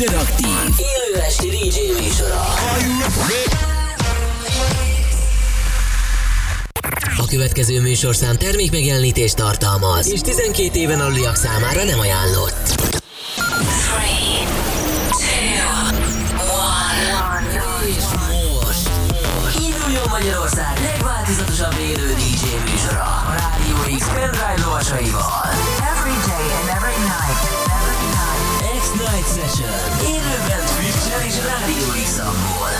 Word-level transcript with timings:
Interaktív, 0.00 0.48
élő 0.78 1.20
esti 1.20 1.48
DJ 1.48 2.02
műsora. 2.02 2.40
A 7.16 7.26
következő 7.28 7.80
műsorszám 7.80 8.36
termék 8.36 8.70
megjelenítést 8.70 9.36
tartalmaz, 9.36 10.06
és 10.06 10.20
12 10.20 10.78
éven 10.78 11.00
aluliak 11.00 11.36
számára 11.36 11.84
nem 11.84 11.98
ajánlott. 11.98 12.74
És 17.86 18.04
most 18.64 18.88
induljon 19.54 20.08
Magyarország 20.08 20.78
legváltozatosabb 20.82 21.74
élő 21.80 22.14
DJ 22.14 22.70
műsora 22.70 23.02
a 23.02 23.34
Rádió 23.38 23.96
X 23.98 24.06
pendrive 24.06 24.54
lovasaival. 24.64 25.59
Rádió 31.50 32.04
X-amból. 32.04 32.74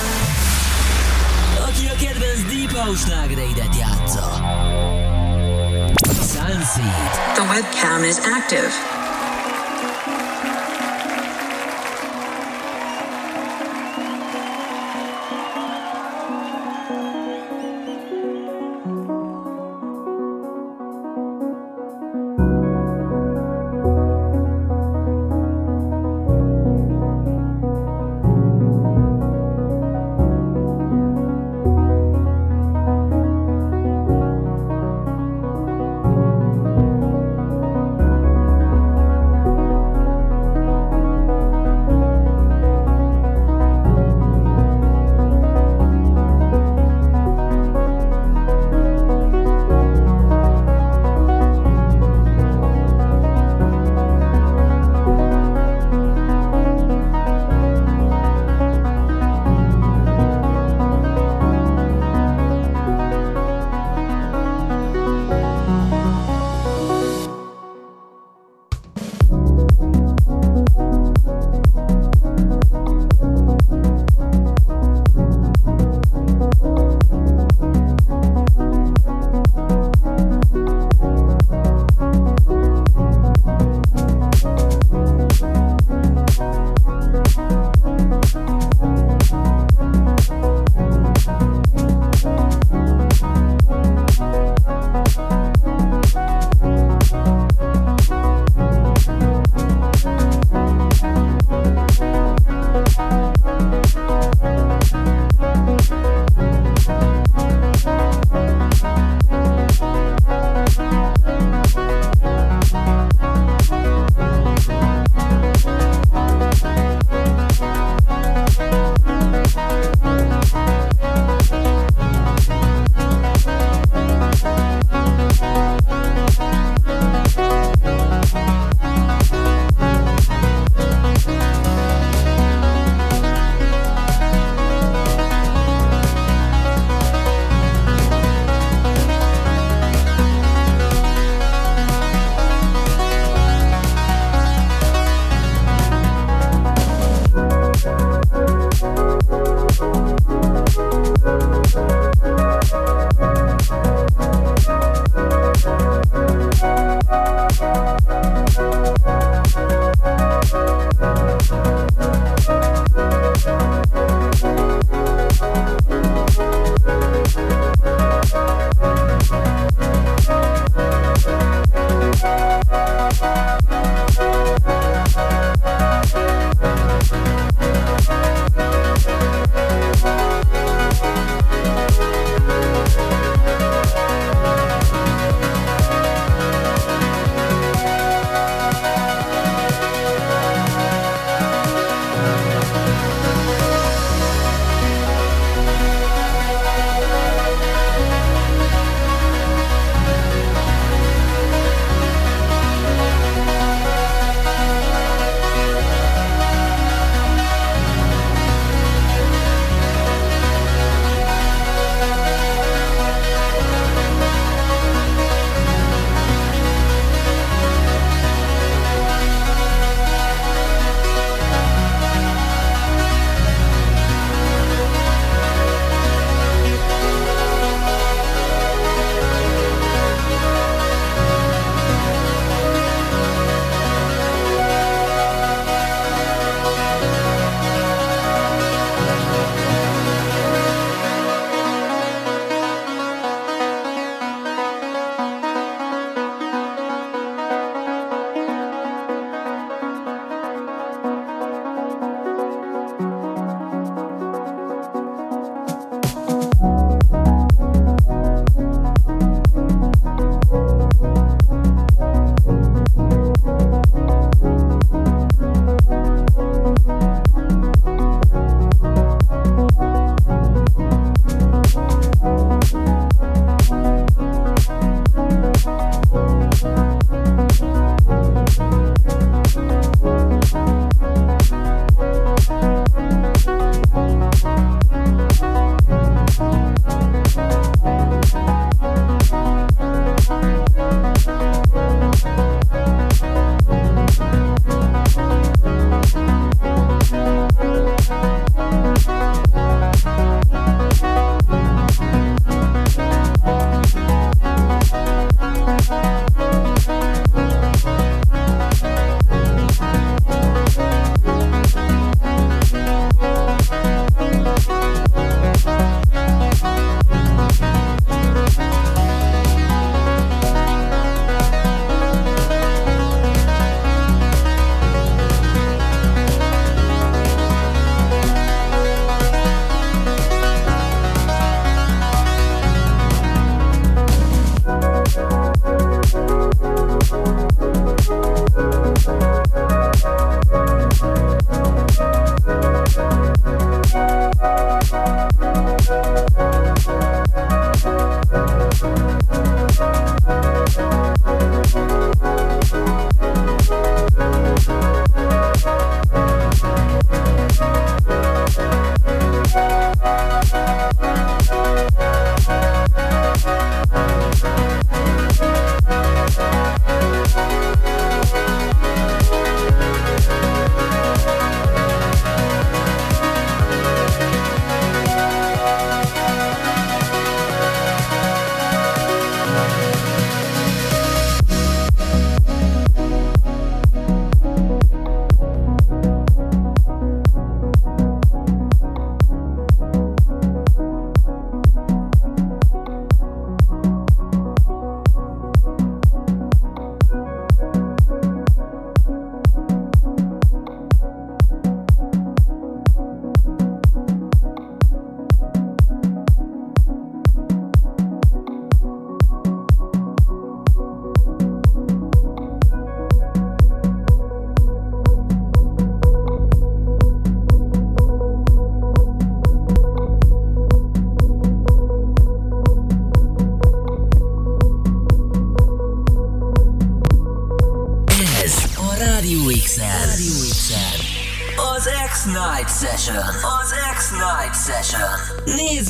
Aki 1.68 1.86
a 1.86 1.94
kedvenc 1.94 2.52
Deep 2.52 2.72
House 2.72 3.00
slágereidet 3.04 3.76
játsza. 3.76 4.28
Sunseed. 6.04 7.10
The 7.34 7.42
webcam 7.42 8.04
is 8.04 8.18
active. 8.18 8.99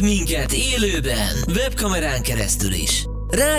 Minket 0.00 0.52
élőben, 0.52 1.37
webkamerán 1.56 2.23
keresztül 2.23 2.73
is. 2.73 3.05
No 3.31 3.58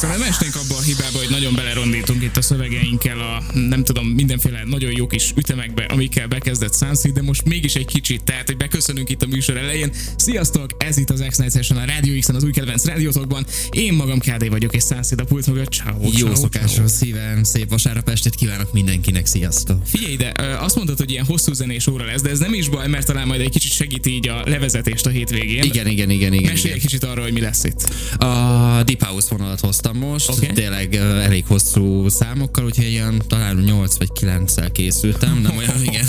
persze, 0.00 0.18
nem 0.18 0.28
esnénk 0.28 0.56
abba 0.56 0.76
a 0.76 0.80
hibába, 0.80 1.18
hogy 1.18 1.30
nagyon 1.30 1.54
belerondítunk 1.54 2.22
itt 2.22 2.36
a 2.36 2.42
szövegeinkkel 2.42 3.20
a 3.20 3.42
nem 3.58 3.84
tudom, 3.84 4.06
mindenféle 4.06 4.62
nagyon 4.64 4.92
jó 4.96 5.06
kis 5.06 5.32
ütemekbe, 5.36 5.84
amikkel 5.84 6.26
bekezdett 6.26 6.76
Sunseed, 6.76 7.14
de 7.14 7.22
most 7.22 7.44
mégis 7.44 7.74
egy 7.74 7.86
kicsit, 7.86 8.24
tehát 8.24 8.46
hogy 8.46 8.56
beköszönünk 8.56 9.10
itt 9.10 9.22
a 9.22 9.26
műsor 9.26 9.56
elején. 9.56 9.92
Sziasztok, 10.16 10.70
ez 10.78 10.96
itt 10.96 11.10
az 11.10 11.24
x 11.28 11.38
Session 11.52 11.78
a 11.78 11.84
Radio 11.84 12.18
x 12.18 12.28
az 12.28 12.44
új 12.44 12.50
kedvenc 12.50 12.84
rádiótokban. 12.84 13.46
Én 13.70 13.92
magam 13.92 14.18
KD 14.18 14.48
vagyok, 14.48 14.74
és 14.74 14.82
Sunseed 14.82 15.20
a 15.20 15.24
pult 15.24 15.46
mögött. 15.46 15.72
Ciao, 15.72 16.00
Jó 16.02 16.10
ciao, 16.10 16.34
szokásos 16.34 16.90
szívem, 16.90 17.44
szép 17.44 17.70
vasárnap 17.70 18.08
estét 18.08 18.34
kívánok 18.34 18.72
mindenkinek, 18.72 19.26
sziasztok! 19.26 19.86
Figyelj 19.86 20.12
ide, 20.12 20.32
azt 20.60 20.74
mondtad, 20.74 20.98
hogy 20.98 21.10
ilyen 21.10 21.24
hosszú 21.24 21.52
zenés 21.52 21.86
óra 21.86 22.04
lesz, 22.04 22.22
de 22.22 22.30
ez 22.30 22.38
nem 22.38 22.54
is 22.54 22.68
baj, 22.68 22.88
mert 22.88 23.06
talán 23.06 23.26
majd 23.26 23.40
egy 23.40 23.50
kicsit 23.50 23.72
segít 23.72 24.06
így 24.06 24.28
a 24.28 24.42
levezetést 24.44 25.06
a 25.06 25.10
hétvégén. 25.10 25.62
Igen, 25.62 25.86
igen, 25.86 26.10
igen, 26.10 26.32
igen. 26.32 26.50
Mesélj 26.50 26.58
igen. 26.64 26.74
egy 26.74 26.80
kicsit 26.80 27.04
arról, 27.04 27.24
hogy 27.24 27.32
mi 27.32 27.40
lesz 27.40 27.64
itt. 27.64 27.82
A 28.12 28.82
Deep 28.84 29.02
House 29.02 29.26
vonalat 29.30 29.60
hoztam 29.60 29.83
most, 29.92 30.28
Oké. 30.28 30.38
okay. 30.42 30.54
tényleg 30.54 30.94
elég 30.94 31.44
hosszú 31.46 32.08
számokkal, 32.08 32.64
úgyhogy 32.64 32.88
ilyen 32.88 33.22
talán 33.28 33.56
8 33.56 33.96
vagy 33.96 34.10
9-szel 34.20 34.68
készültem, 34.72 35.40
nem 35.40 35.56
olyan 35.56 35.82
igen 35.88 36.06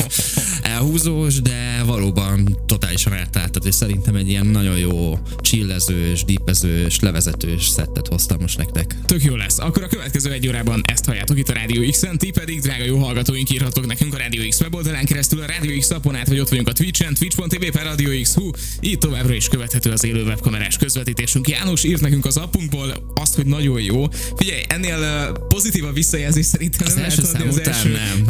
elhúzós, 0.76 1.42
de 1.42 1.84
valóban 1.86 2.58
totálisan 2.66 3.14
eltáltat, 3.14 3.66
és 3.66 3.76
szerintem 3.76 4.16
egy 4.16 4.30
ilyen 4.30 4.46
nagyon 4.46 4.78
jó 4.78 5.20
chillezős, 5.42 6.24
deepezős, 6.24 7.00
levezetős 7.00 7.68
szettet 7.68 8.08
hoztam 8.08 8.38
most 8.42 8.58
nektek. 8.58 8.96
Tök 9.06 9.24
jó 9.24 9.36
lesz. 9.36 9.60
Akkor 9.60 9.84
a 9.84 9.88
következő 9.88 10.32
egy 10.32 10.48
órában 10.48 10.82
ezt 10.92 11.06
halljátok 11.06 11.38
itt 11.38 11.50
a 11.50 11.54
Rádió 11.54 11.90
X-en, 11.90 12.18
ti 12.18 12.32
pedig, 12.32 12.62
drága 12.62 12.84
jó 12.84 12.98
hallgatóink, 12.98 13.50
írhatok 13.50 13.86
nekünk 13.86 14.14
a 14.14 14.18
Rádió 14.18 14.48
X 14.50 14.62
weboldalán 14.62 15.06
keresztül, 15.06 15.42
a 15.42 15.46
Rádió 15.46 15.80
X 15.80 15.92
appon 15.92 16.16
át, 16.16 16.28
vagy 16.28 16.40
ott 16.40 16.50
vagyunk 16.50 16.68
a 16.68 16.74
Twitch-en, 16.74 17.14
twitch.tv 17.14 17.66
per 17.72 17.84
Rádió 17.84 18.22
X, 18.22 18.34
hú, 18.34 18.50
így 18.80 18.98
továbbra 18.98 19.34
is 19.34 19.48
követhető 19.48 19.92
az 19.92 20.04
élő 20.04 20.24
webkamerás 20.24 20.78
közvetítésünk. 20.78 21.50
János 21.50 21.84
írt 21.84 22.02
nekünk 22.02 22.26
az 22.26 22.38
appunkból 22.38 23.14
azt, 23.16 23.36
hogy 23.36 23.46
nagyon 23.66 23.82
jó. 23.82 24.08
Figyelj, 24.36 24.62
ennél 24.68 25.32
pozitív 25.48 25.86
a 25.86 25.92
visszajelzés 25.92 26.46
szerintem 26.46 26.88
nem 26.88 26.98
lehet 26.98 27.20
adni 27.20 27.48
az 27.48 27.60
első 27.60 27.92
nem. 27.92 28.26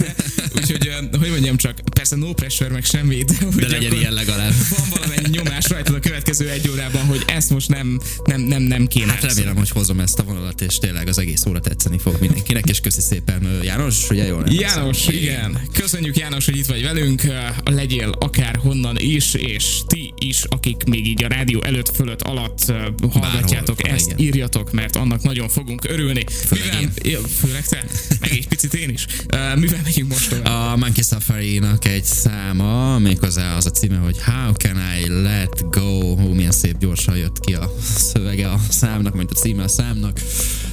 Úgyhogy, 0.56 0.90
hogy 1.18 1.30
mondjam 1.30 1.56
csak, 1.56 1.80
persze 1.94 2.16
no 2.16 2.32
pressure, 2.32 2.70
meg 2.70 2.84
semmi, 2.84 3.24
de, 3.24 3.34
De 3.56 3.68
legyen 3.68 3.92
ilyen 3.92 4.12
legalább. 4.12 4.52
Van 4.76 4.86
valamennyi 4.90 5.28
nyomás 5.28 5.68
rajtad 5.68 5.94
a 5.94 5.98
következő 5.98 6.48
egy 6.48 6.68
órában, 6.68 7.04
hogy 7.04 7.22
ezt 7.26 7.50
most 7.50 7.68
nem, 7.68 8.00
nem, 8.24 8.40
nem, 8.40 8.62
nem 8.62 8.86
kéne. 8.86 9.12
Hát 9.12 9.22
remélem, 9.22 9.56
hogy 9.56 9.70
hozom 9.70 10.00
ezt 10.00 10.18
a 10.18 10.22
vonalat, 10.22 10.60
és 10.60 10.78
tényleg 10.78 11.08
az 11.08 11.18
egész 11.18 11.46
óra 11.46 11.60
tetszeni 11.60 11.98
fog 11.98 12.16
mindenkinek, 12.20 12.68
és 12.68 12.80
köszi 12.80 13.00
szépen 13.00 13.60
János, 13.62 14.10
ugye 14.10 14.26
jól? 14.26 14.44
János, 14.48 15.08
igen. 15.08 15.60
Köszönjük 15.72 16.16
János, 16.16 16.44
hogy 16.44 16.56
itt 16.56 16.66
vagy 16.66 16.82
velünk. 16.82 17.22
Legyél 17.64 18.14
akár 18.18 18.56
honnan 18.56 18.96
is, 18.98 19.34
és 19.34 19.80
ti 19.86 20.12
is, 20.18 20.44
akik 20.44 20.84
még 20.84 21.06
így 21.06 21.24
a 21.24 21.28
rádió 21.28 21.62
előtt, 21.62 21.94
fölött, 21.94 22.22
alatt 22.22 22.72
hallgatjátok 23.12 23.76
Bárhol, 23.76 23.96
ezt, 23.96 24.06
igen. 24.06 24.18
írjatok, 24.18 24.72
mert 24.76 24.96
annak 24.96 25.22
nagyon 25.22 25.48
fogunk 25.48 25.84
örülni. 25.88 26.24
Főleg 26.46 26.64
mivel, 26.64 26.80
én. 26.80 27.12
Ja, 27.12 27.20
főleg 27.20 27.66
te, 27.66 27.84
meg 28.20 28.30
egy 28.30 28.48
picit 28.48 28.74
én 28.74 28.88
is. 28.88 29.06
Uh, 29.06 29.58
mivel 29.58 29.80
megyünk 29.84 30.08
most 30.08 30.28
tovább? 30.28 30.72
A 30.72 30.76
Monkey 30.76 31.02
Safari-nak 31.02 31.84
egy 31.84 32.04
száma, 32.04 32.98
méghozzá 32.98 33.56
az 33.56 33.66
a 33.66 33.70
címe, 33.70 33.96
hogy 33.96 34.16
How 34.22 34.52
can 34.52 34.76
I 34.76 35.08
let 35.08 35.70
go? 35.70 36.16
Hú, 36.16 36.32
milyen 36.32 36.50
szép 36.50 36.78
gyorsan 36.78 37.16
jött 37.16 37.40
ki 37.40 37.54
a 37.54 37.74
szövege 37.96 38.50
a 38.50 38.60
számnak, 38.68 39.14
mint 39.14 39.30
a 39.30 39.34
címe 39.34 39.62
a 39.62 39.68
számnak. 39.68 40.20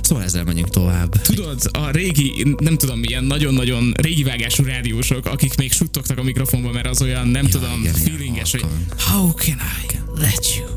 Szóval 0.02 0.24
ezzel 0.24 0.44
menjünk 0.44 0.70
tovább. 0.70 1.22
Tudod, 1.22 1.62
a 1.72 1.90
régi, 1.90 2.56
nem 2.58 2.78
tudom, 2.78 3.04
ilyen 3.04 3.24
nagyon-nagyon 3.24 3.94
régi 3.96 4.24
vágású 4.24 4.64
rádiósok, 4.64 5.26
akik 5.26 5.56
még 5.56 5.72
suttogtak 5.72 6.18
a 6.18 6.24
mikrofonba, 6.24 6.72
mert 6.72 6.88
az 6.88 7.02
olyan, 7.02 7.28
nem 7.28 7.46
tudom, 7.46 7.80
igen, 7.82 7.94
feelinges, 7.94 8.52
hogy 8.52 8.62
halkan. 8.62 8.86
how 8.98 9.34
can 9.34 9.58
I 9.82 9.96
let 10.22 10.56
you? 10.56 10.68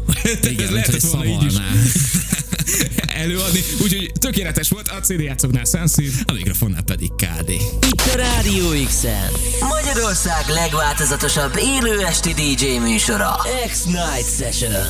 Igen, 0.50 0.54
mint 0.56 0.70
lehetett 0.70 1.00
hogy 1.00 1.10
volna 1.10 1.44
így 1.44 1.52
is. 1.52 1.54
előadni, 3.08 3.60
úgyhogy 3.82 4.12
tökéletes 4.20 4.68
volt, 4.68 4.88
a 4.88 5.00
CD 5.00 5.20
játszoknál 5.20 5.64
Sunseed. 5.64 6.12
A 6.24 6.32
mikrofonnál 6.32 6.82
pedig 6.82 7.10
KD. 7.10 7.50
Itt 7.50 8.12
a 8.12 8.16
Rádió 8.16 8.84
x 8.86 9.02
Magyarország 9.60 10.44
legváltozatosabb 10.48 11.56
élő 11.56 12.04
esti 12.04 12.32
DJ 12.32 12.78
műsora. 12.78 13.36
X-Night 13.68 14.36
Session. 14.38 14.86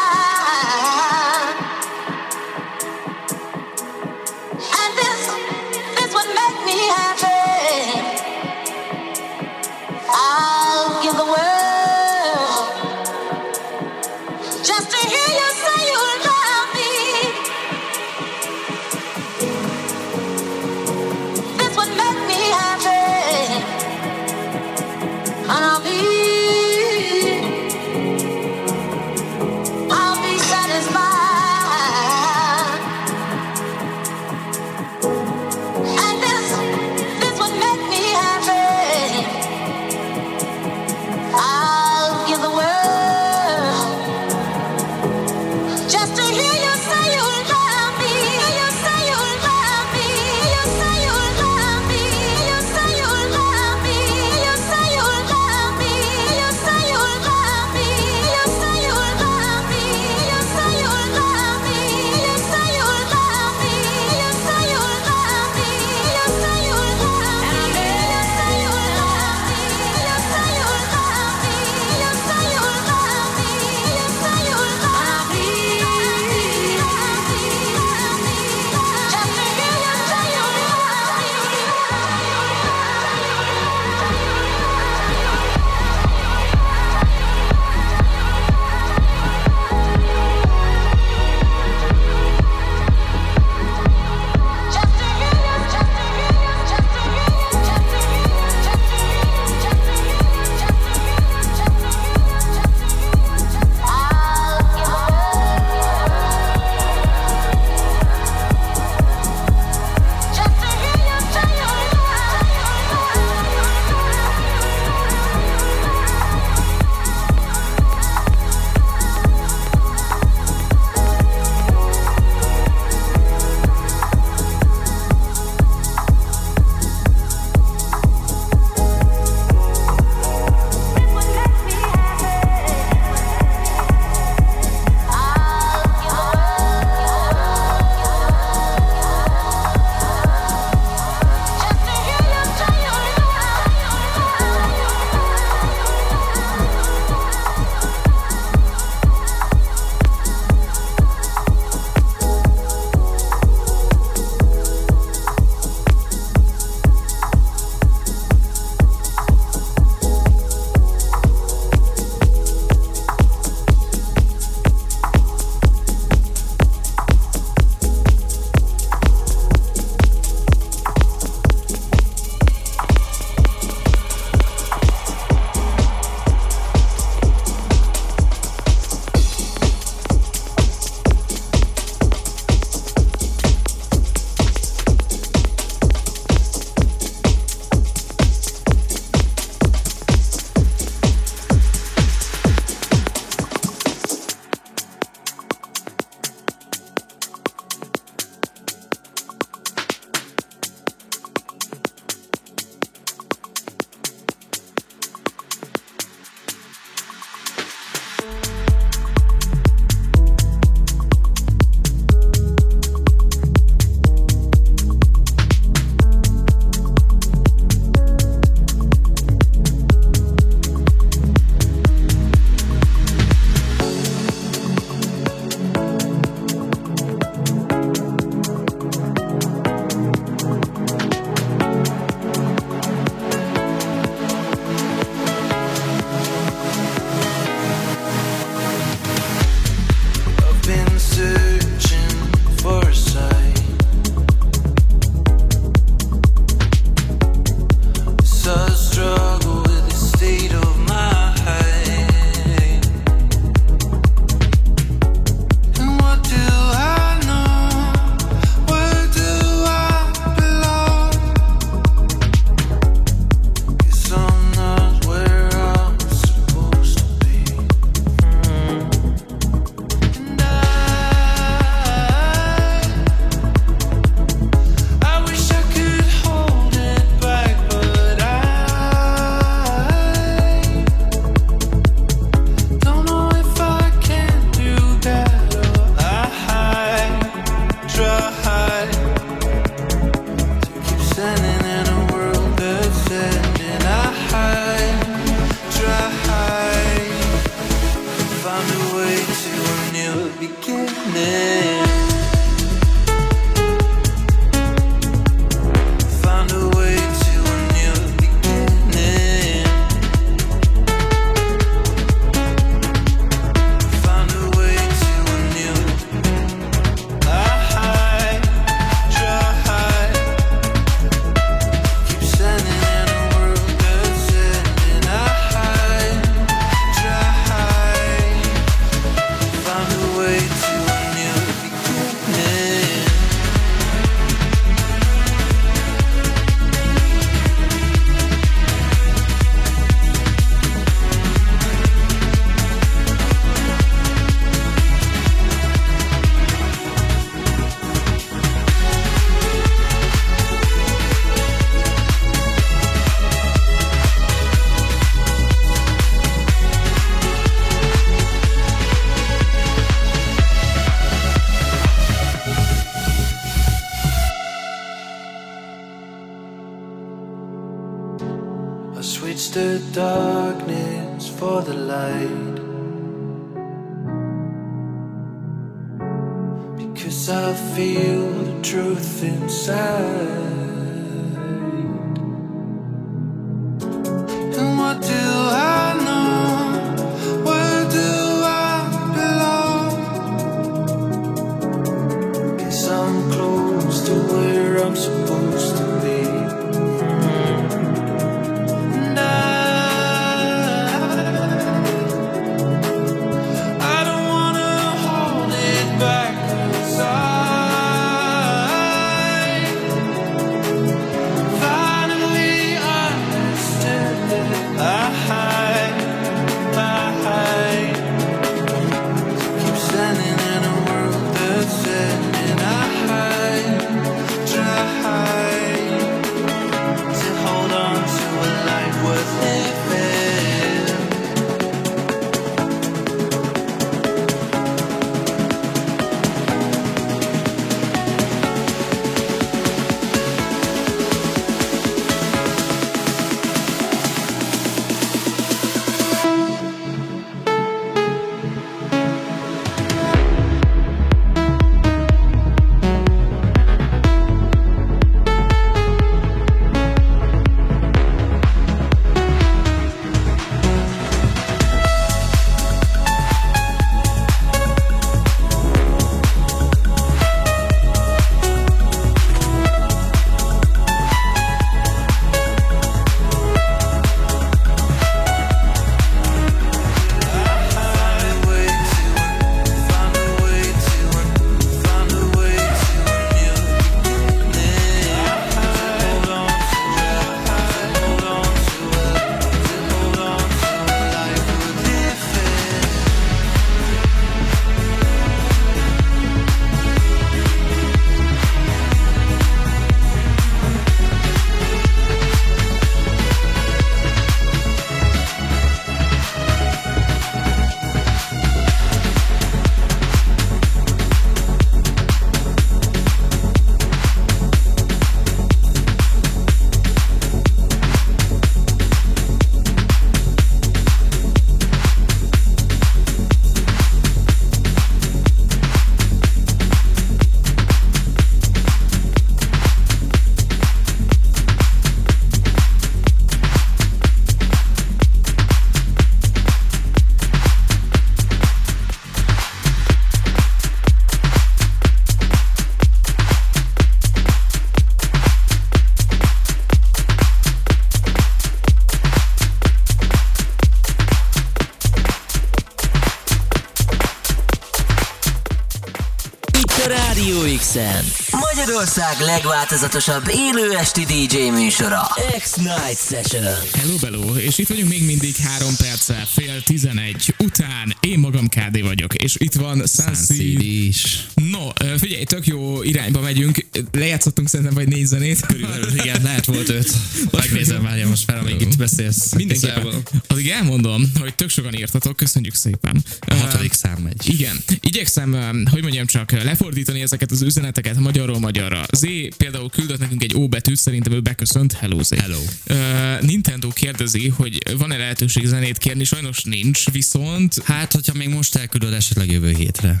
Legváltozatosabb 559.42 560.22
élő 560.28 560.76
esti 560.76 561.04
DJ 561.04 561.50
műsora. 561.50 562.00
X-Night 562.38 562.98
Session. 563.08 563.44
Hello, 563.72 563.96
bello, 564.00 564.36
és 564.36 564.58
itt 564.58 564.68
vagyunk 564.68 564.88
még 564.88 565.04
mindig 565.04 565.36
három 565.36 565.76
perccel, 565.76 566.26
fél 566.26 566.62
tizenegy 566.62 567.34
után. 567.38 567.96
Én 568.00 568.18
magam 568.18 568.48
KD 568.48 568.82
vagyok, 568.82 569.14
és 569.14 569.34
itt 569.38 569.54
van 569.54 569.82
Sunseed. 569.86 570.60
is. 570.60 571.26
No, 571.34 571.86
figyelj, 571.98 572.24
tök 572.24 572.46
jó 572.46 572.82
irányba 572.82 573.20
megyünk. 573.20 573.66
Lejátszottunk 573.92 574.48
szerintem 574.48 574.74
vagy 574.74 574.88
négy 574.88 575.06
zenét. 575.06 575.40
Körülbelül, 575.40 575.94
igen, 575.94 576.22
lehet 576.22 576.44
volt 576.44 576.68
öt. 576.68 576.90
Megnézem, 577.30 577.82
várja 577.82 578.08
most 578.08 578.24
fel, 578.24 578.38
amíg 578.38 578.60
itt 578.60 578.76
beszélsz. 578.76 579.34
Mindenképpen. 579.34 580.02
Addig 580.26 580.48
elmondom, 580.48 581.12
hogy 581.18 581.34
tök 581.34 581.50
sokan 581.50 581.74
írtatok, 581.74 582.16
köszönjük 582.16 582.54
szépen. 582.54 583.04
A 583.20 583.34
hatodik 583.34 583.72
szám 583.72 583.98
megy. 584.02 584.28
Igen, 584.28 584.56
igyekszem, 584.80 585.64
hogy 585.70 585.82
mondjam 585.82 586.06
csak, 586.06 586.30
lefordítani 586.30 587.00
ezeket 587.00 587.30
az 587.30 587.42
üzeneteket 587.42 587.98
magyarról 587.98 588.38
magyarra. 588.38 588.84
Z 588.96 589.06
például 589.36 589.70
küldött 589.70 589.98
nekünk 589.98 590.22
egy 590.22 590.34
O 590.34 590.48
betűt, 590.48 590.76
szerintem 590.78 591.12
ő 591.12 591.20
beköszönt. 591.20 591.72
Hello, 591.72 592.02
Z. 592.02 592.14
Hello. 592.14 592.40
Uh, 592.70 593.22
Nintendo 593.22 593.68
kérdezi, 593.68 594.28
hogy 594.28 594.62
van-e 594.78 594.96
lehetőség 594.96 595.46
zenét 595.46 595.78
kérni, 595.78 596.04
sajnos 596.04 596.42
nincs, 596.42 596.90
viszont 596.90 597.58
Hát, 597.64 597.92
hogyha 597.92 598.14
még 598.14 598.28
most 598.28 598.54
elküldöd 598.56 598.92
esetleg 598.92 599.30
jövő 599.30 599.52
hétre. 599.52 600.00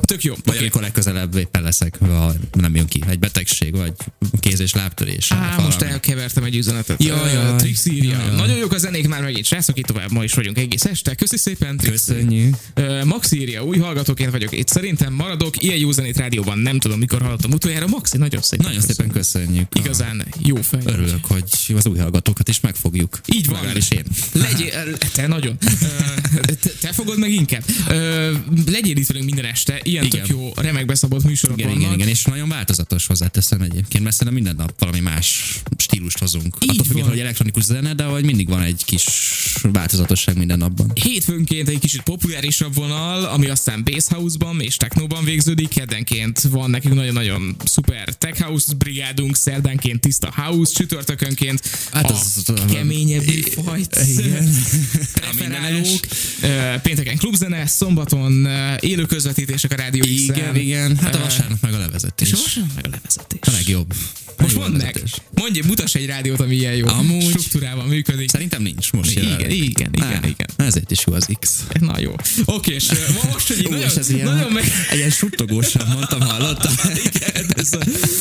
Tök 0.00 0.22
jó. 0.22 0.32
Vagy 0.44 0.54
Oké. 0.54 0.58
amikor 0.58 0.80
legközelebb 0.82 1.34
éppen 1.36 1.62
leszek, 1.62 1.98
ha 2.00 2.34
nem 2.52 2.74
jön 2.76 2.86
ki 2.86 3.00
egy 3.08 3.18
betegség, 3.18 3.76
vagy 3.76 3.92
kéz- 4.40 4.60
és 4.60 4.74
lábtörés. 4.74 5.32
Á, 5.32 5.56
most 5.58 5.80
elkevertem 5.82 6.44
egy 6.44 6.56
üzenetet. 6.56 7.02
Jaj, 7.04 7.32
jaj. 7.32 7.52
Ö, 7.52 7.56
Trix 7.56 7.86
írja. 7.86 8.18
Jaj. 8.18 8.36
Nagyon 8.36 8.56
jók 8.56 8.72
a 8.72 8.78
zenék 8.78 9.08
már 9.08 9.22
megint, 9.22 9.44
srácok, 9.44 9.78
itt 9.78 9.86
tovább 9.86 10.10
ma 10.12 10.24
is 10.24 10.32
vagyunk 10.34 10.58
egész 10.58 10.84
este. 10.84 11.14
Köszi 11.14 11.36
szépen, 11.36 11.76
Trix. 11.76 11.90
Köszönjük. 12.06 12.56
Max 13.04 13.32
írja, 13.32 13.64
új 13.64 13.78
hallgatóként 13.78 14.30
vagyok 14.30 14.52
itt. 14.58 14.68
Szerintem 14.68 15.12
maradok, 15.12 15.62
ilyen 15.62 15.76
jó 15.76 15.90
zenét 15.92 16.16
rádióban 16.16 16.58
nem 16.58 16.78
tudom, 16.78 16.98
mikor 16.98 17.22
hallottam 17.22 17.50
utoljára. 17.52 17.86
Maxi, 17.86 18.16
nagyon 18.18 18.42
szépen. 18.42 18.66
Nagyon 18.66 18.80
szépen 18.82 19.08
köszönjük. 19.10 19.66
a- 19.74 19.78
Igazán 19.78 20.24
jó 20.44 20.56
fej. 20.56 20.80
Örülök, 20.84 21.24
hogy 21.24 21.44
az 21.76 21.86
új 21.86 21.98
hallgatókat 21.98 22.48
is 22.48 22.60
megfogjuk. 22.60 23.20
Így 23.34 23.46
van. 23.46 23.54
Legalábbis 23.54 23.90
én. 23.90 24.04
Legyél, 24.32 24.96
te 25.14 25.26
nagyon. 25.26 25.56
Te, 26.80 26.92
fogod 26.92 27.18
meg 27.18 27.30
inkább. 27.32 27.64
Legyél 28.66 28.96
itt 28.96 29.06
velünk 29.06 29.24
minden 29.26 29.44
este. 29.44 29.80
Ilyen 29.82 30.04
Igen. 30.04 30.20
tök 30.20 30.28
jó, 30.28 30.52
remek 30.56 30.86
beszabott 30.86 31.22
műsorok 31.24 31.58
Igen, 31.58 31.68
vannak. 31.70 31.84
igen, 31.84 31.94
igen, 31.98 32.08
és 32.08 32.24
nagyon 32.24 32.48
változatos 32.48 33.06
hozzáteszem 33.06 33.60
egyébként, 33.60 34.04
mert 34.04 34.16
szerintem 34.16 34.42
minden 34.42 34.64
nap 34.66 34.78
valami 34.80 35.00
más 35.00 35.58
stílust 35.76 36.18
hozunk. 36.18 36.56
Így 36.60 36.70
Attól 36.70 36.84
függően, 36.84 37.08
hogy 37.08 37.18
elektronikus 37.20 37.62
zene, 37.62 37.94
de 37.94 38.04
hogy 38.04 38.24
mindig 38.24 38.48
van 38.48 38.62
egy 38.62 38.82
kis 38.84 39.04
változatosság 39.62 40.36
minden 40.36 40.58
napban. 40.58 40.90
Hétfőnként 40.94 41.68
egy 41.68 41.78
kicsit 41.78 42.00
populárisabb 42.02 42.74
vonal, 42.74 43.24
ami 43.24 43.48
aztán 43.48 43.84
Bass 43.84 44.06
House-ban 44.08 44.60
és 44.60 44.76
Technóban 44.76 45.24
végződik. 45.24 45.68
Keddenként 45.68 46.40
van 46.40 46.70
nekünk 46.70 46.94
nagyon-nagyon 46.94 47.56
szuper 47.64 48.14
Tech 48.14 48.40
House 48.42 48.74
brigádunk, 48.74 49.36
szerdánként 49.36 50.00
tiszta 50.00 50.32
House, 50.36 50.72
csütörtökönként 50.72 51.60
Hát 51.92 52.10
a 52.10 52.14
az- 52.14 52.52
keményebb 52.72 53.22
fajt. 53.64 53.98
Preferálók. 55.20 56.00
Pénteken 56.82 57.16
klubzene, 57.16 57.66
szombaton 57.66 58.46
élő 58.80 59.04
közvetítések 59.06 59.71
a 59.72 59.76
Rádió. 59.76 60.02
Igen, 60.06 60.56
igen. 60.56 60.96
Hát 60.96 61.14
a 61.14 61.18
vasárnap 61.18 61.60
meg 61.60 61.74
a 61.74 61.78
levezetés. 61.78 62.28
És 62.28 62.34
a 62.34 62.36
vasárnap 62.42 62.74
meg 62.74 62.84
a 62.86 62.88
levezetés. 62.90 63.38
A 63.40 63.50
legjobb. 63.50 63.94
Most 64.38 64.56
mondd 64.56 64.76
meg, 64.76 65.02
mondj, 65.34 65.60
mutass 65.66 65.94
egy 65.94 66.06
rádiót, 66.06 66.40
ami 66.40 66.54
ilyen 66.54 66.74
jó. 66.74 66.86
Amúgy- 66.86 67.28
Struktúrában 67.28 67.86
működik. 67.86 68.28
Szerintem 68.30 68.62
nincs 68.62 68.92
most 68.92 69.10
Igen, 69.10 69.22
jelenleg. 69.24 69.50
igen, 69.52 69.90
igen, 69.94 70.06
Á, 70.12 70.26
igen. 70.26 70.48
Ezért 70.56 70.90
is 70.90 70.98
jó 71.06 71.12
az 71.12 71.28
X. 71.40 71.50
Na 71.80 71.98
jó. 71.98 72.14
Oké, 72.44 72.74
és 72.74 72.88
most, 73.32 73.48
hogy 73.48 73.66
Ó, 73.66 73.70
nagyon, 73.70 73.86
és 73.86 73.94
ez 73.94 74.10
ilyen, 74.10 74.26
nagyon 74.26 74.52
meg... 74.52 74.64
ilyen 74.94 75.10
suttogósan 75.10 75.86
mondtam, 75.92 76.20
hallottam. 76.20 76.72
Igen, 77.14 77.46
ez 77.56 77.72
a, 77.72 77.78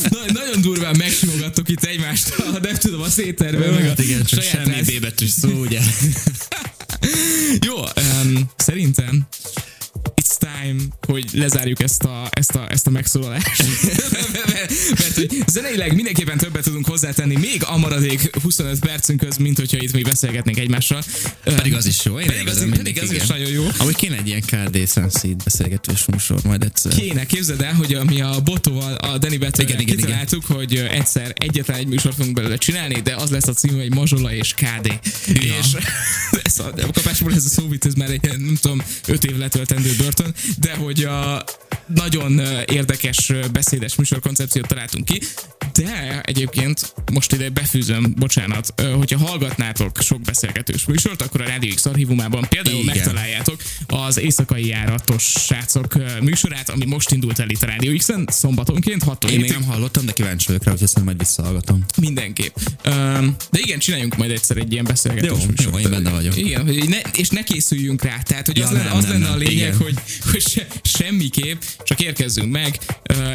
na, 0.10 0.18
nagyon 0.34 0.62
durván 0.62 0.96
megsimogattuk 0.98 1.70
itt 1.70 1.84
egymást, 1.84 2.30
a, 2.38 2.60
nem 2.62 2.76
tudom, 2.76 3.02
a 3.02 3.10
széterben, 3.10 3.74
meg 3.74 3.84
a 3.84 3.88
Hát 3.88 4.00
igen, 4.00 4.24
csak 4.26 4.42
saját 4.42 4.66
semmi 4.66 4.98
B 4.98 5.02
betűs 5.02 5.30
szó, 5.30 5.50
ugye? 5.50 5.80
Jó, 7.68 7.76
um, 7.80 8.50
szerintem 8.58 9.28
it's 10.32 10.38
time, 10.38 10.82
hogy 11.08 11.26
lezárjuk 11.34 11.82
ezt 11.82 12.04
a, 12.04 12.30
ezt 12.32 12.56
a, 12.56 12.66
ezt 12.70 12.88
a 12.88 12.90
megszólalást. 12.90 13.64
mert, 15.00 15.16
hogy 15.16 15.44
zeneileg 15.48 15.96
mindenképpen 15.96 16.38
többet 16.38 16.64
tudunk 16.64 16.88
hozzátenni, 16.88 17.36
még 17.36 17.64
a 17.66 17.78
maradék 17.78 18.30
25 18.42 18.80
percünkhöz, 18.80 19.38
mint 19.38 19.58
hogyha 19.58 19.78
itt 19.78 19.94
még 19.94 20.04
beszélgetnénk 20.04 20.58
egymással. 20.58 21.04
Pedig 21.44 21.74
az 21.74 21.86
is 21.86 22.06
jó. 22.06 22.20
Én 22.20 22.28
Pedig 22.28 22.48
az, 22.48 22.54
pedig 22.54 22.70
mindig, 22.70 22.98
az 22.98 23.10
igen. 23.10 23.22
is 23.22 23.28
nagyon 23.28 23.50
jó. 23.50 23.68
Amúgy 23.78 23.96
kéne 23.96 24.18
egy 24.18 24.28
ilyen 24.28 24.42
KD 24.42 24.88
Sunseed 24.88 25.44
beszélgetős 25.44 26.06
műsor 26.06 26.40
majd 26.44 26.64
egyszer. 26.64 26.94
Kéne, 26.94 27.26
képzeld 27.26 27.62
el, 27.62 27.74
hogy 27.74 27.98
mi 28.06 28.22
a 28.22 28.42
Botóval, 28.42 28.94
a 28.94 29.18
Danny 29.18 29.40
Better 29.40 29.66
Igen, 29.66 29.80
igen, 29.80 29.96
kitaláltuk, 29.96 30.46
hogy 30.46 30.76
egyszer 30.76 31.34
egyetlen 31.36 31.78
egy 31.78 31.88
műsort 31.88 32.16
fogunk 32.16 32.36
belőle 32.36 32.58
csinálni, 32.58 33.02
de 33.02 33.16
az 33.16 33.30
lesz 33.30 33.48
a 33.48 33.54
cím, 33.54 33.76
hogy 33.76 33.94
Mazsola 33.94 34.34
és 34.34 34.54
KD. 34.54 35.00
Ja. 35.28 35.56
És 35.60 35.78
ez 36.44 36.60
a, 36.60 36.74
kapásból 36.92 37.34
ez 37.34 37.46
a 37.46 37.50
szó, 37.50 37.68
ez 37.80 37.94
már 37.94 38.10
egy, 38.10 38.22
nem 38.22 38.58
tudom, 38.62 38.82
öt 39.08 39.24
év 39.24 39.38
letöltendő 39.38 39.94
börtön, 39.98 40.21
de 40.60 40.76
hogy 40.76 41.04
a 41.04 41.44
nagyon 41.96 42.40
érdekes 42.66 43.32
beszédes 43.54 43.96
műsorkoncepciót 43.96 44.68
találtunk 44.68 45.06
ki, 45.06 45.22
de 45.74 46.22
egyébként 46.26 46.94
most 47.12 47.34
ide 47.34 47.50
befűzöm, 47.50 48.14
bocsánat, 48.18 48.82
hogyha 48.98 49.18
hallgatnátok 49.18 49.98
sok 50.02 50.22
beszélgetős 50.22 50.86
műsort, 50.86 51.22
akkor 51.22 51.42
a 51.42 51.48
Radio 51.48 51.74
X 51.74 51.86
archívumában 51.86 52.46
például 52.50 52.82
Igen. 52.82 52.96
megtaláljátok 52.96 53.62
az 53.88 54.20
éjszakai 54.20 54.68
járatos 54.68 55.24
srácok 55.24 55.94
műsorát, 56.22 56.70
ami 56.70 56.86
most 56.86 57.12
indult 57.12 57.40
el 57.40 57.50
itt 57.50 57.62
a 57.64 57.66
Radio 57.66 57.96
X-en, 57.98 58.28
szombatonként 58.32 59.04
6 59.04 59.24
Én 59.30 59.40
még 59.40 59.50
nem 59.50 59.64
hallottam, 59.64 60.06
de 60.06 60.12
kíváncsi 60.12 60.48
vagyok 60.48 60.64
rá, 60.64 60.72
hogy 60.72 60.84
ezt 60.84 61.04
majd 61.04 61.18
visszahallgatom. 61.18 61.86
Mindenképp. 61.98 62.56
De 62.84 63.60
igen, 63.60 63.80
csináljunk 63.80 64.18
majd 64.18 64.32
egyszer 64.32 64.58
egy 64.58 64.72
ilyen 64.72 64.84
beszélgetős 64.86 65.30
Jó, 65.30 65.36
műsort. 65.36 65.74
jó, 65.74 65.78
én 65.78 65.90
benne 65.90 66.10
vagyok. 66.10 66.38
Igen, 66.38 66.66
hogy 66.66 66.90
ne, 66.90 67.00
és 67.18 67.30
ne 67.30 67.44
készüljünk 67.44 68.04
rá. 68.04 68.18
Tehát, 68.22 68.46
hogy 68.46 68.58
Ja, 68.58 68.66
az, 68.66 68.72
lenne, 68.72 68.84
nem, 68.84 68.98
az 68.98 69.04
nem, 69.04 69.12
lenne 69.12 69.26
nem. 69.26 69.34
a 69.34 69.38
lényeg, 69.38 69.54
Igen. 69.54 69.78
hogy, 69.78 69.94
hogy 70.32 70.42
se, 70.48 70.68
semmiképp, 70.84 71.62
csak 71.84 72.02
érkezzünk 72.02 72.52
meg, 72.52 72.78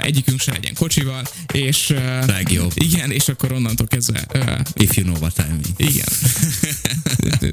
egyikünk 0.03 0.41
se 0.41 0.53
legyen 0.53 0.75
kocsival, 0.75 1.27
és 1.53 1.95
Legjobb. 2.27 2.73
igen, 2.75 3.11
és 3.11 3.29
akkor 3.29 3.53
onnantól 3.53 3.87
kezdve 3.87 4.27
If 4.75 4.97
you 4.97 5.07
know 5.07 5.19
what 5.21 5.39
I 5.39 5.43
mean. 5.49 5.61
igen. 5.77 6.07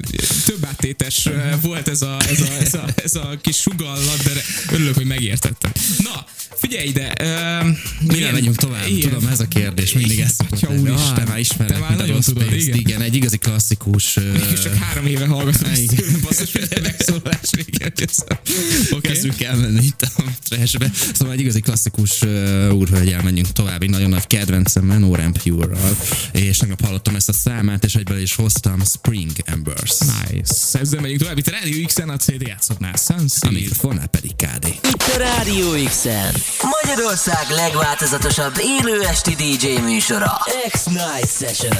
Több 0.46 0.64
áttétes 0.66 1.28
volt 1.60 1.88
ez 1.88 2.02
a, 2.02 2.16
ez 2.30 2.40
a, 2.40 2.52
ez 2.60 2.74
a, 2.74 2.84
ez 2.96 3.14
a 3.14 3.38
kis 3.42 3.56
sugallat, 3.56 4.22
de 4.24 4.30
örülök, 4.72 4.94
hogy 4.94 5.06
megértettem. 5.06 5.72
Na, 6.02 6.26
figyelj 6.56 6.88
ide. 6.88 7.12
ö, 7.20 7.68
Mire 8.06 8.32
megyünk 8.32 8.56
tovább? 8.56 8.86
igen. 8.88 9.10
Tudom, 9.12 9.28
ez 9.28 9.40
a 9.40 9.48
kérdés 9.48 9.92
mindig 9.92 10.18
ezt 10.18 10.34
szokott 10.34 10.52
Atya 10.52 10.68
lenni. 10.68 10.80
úristen. 10.90 11.16
Ah, 11.22 11.28
már 11.28 11.38
ismerek, 11.38 11.78
már 11.78 11.88
mint 11.88 12.00
a 12.00 12.02
nagyon 12.02 12.14
rossz 12.16 12.26
tudod, 12.26 12.44
pénzt. 12.48 12.66
igen. 12.66 12.78
Igen, 12.78 13.00
egy 13.00 13.14
igazi 13.14 13.36
klasszikus... 13.36 14.16
ö, 14.16 14.32
És 14.52 14.60
csak 14.62 14.74
három 14.74 15.06
éve 15.06 15.26
hallgatom 15.26 15.70
ezt 15.70 15.82
Igen. 15.82 16.20
basszus, 16.22 16.50
megszólás. 16.82 17.38
Oké. 18.90 19.08
Kezdünk 19.14 19.42
elmenni 19.42 19.84
itt 19.84 20.02
a 20.02 20.22
trashbe. 20.48 20.90
Szóval 21.14 21.34
egy 21.34 21.40
igazi 21.40 21.60
klasszikus 21.60 22.20
uh, 22.20 22.72
úrhölgyel 22.72 23.22
menjünk 23.22 23.52
tovább, 23.52 23.82
egy 23.82 23.90
nagyon 23.90 24.10
nagy 24.10 24.26
kedvencemmel, 24.26 24.98
No 24.98 25.14
Ramp 25.14 25.42
Pure-ral. 25.42 25.96
És 26.32 26.56
tegnap 26.56 26.84
hallottam 26.84 27.14
ezt 27.14 27.28
a 27.28 27.32
számát, 27.32 27.84
és 27.84 27.94
egyből 27.94 28.18
is 28.18 28.34
hoztam 28.34 28.84
Spring 28.84 29.30
Embers. 29.44 29.98
Nice. 29.98 30.78
Ezzel 30.78 31.00
megyünk 31.00 31.20
tovább. 31.20 31.38
Itt 31.38 31.46
a 31.46 31.52
Radio 31.62 31.86
X-en 31.86 32.08
a 32.08 32.16
CD 32.16 32.46
játszoknál. 32.46 32.92
A 32.92 33.12
Sunseed. 33.12 33.52
mikrofonnál 33.52 34.06
pedig 34.06 34.30
KD. 34.36 34.66
Itt 34.66 35.02
a 35.14 35.16
Rádió 35.16 35.84
X-en. 35.84 36.34
Magyarország 36.82 37.46
legváltozatosabb 37.50 38.54
élő 38.58 39.02
esti 39.02 39.34
DJ 39.34 39.80
műsora. 39.84 40.32
X-Night 40.70 41.30
Session. 41.38 41.76